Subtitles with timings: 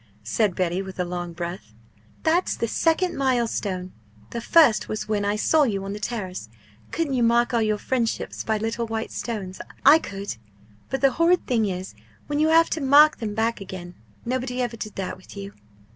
[0.23, 1.75] said Betty, with a long breath.
[2.23, 3.93] "That's the second milestone;
[4.31, 6.49] the first was when I saw you on the Terrace.
[6.89, 9.61] Couldn't you mark all your friendships by little white stones?
[9.85, 10.37] I could.
[10.89, 11.93] But the horrid thing is
[12.25, 13.93] when you have to mark them back again!
[14.25, 15.53] Nobody ever did that with you!"